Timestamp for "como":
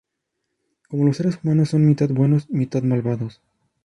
0.89-1.05